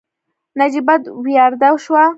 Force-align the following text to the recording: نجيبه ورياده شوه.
نجيبه 0.61 0.93
ورياده 1.21 1.69
شوه. 1.83 2.03